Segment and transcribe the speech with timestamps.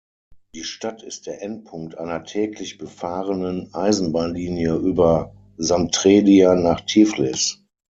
[0.55, 7.63] Die Stadt ist der Endpunkt einer täglich befahrenen Eisenbahnlinie über Samtredia nach Tiflis.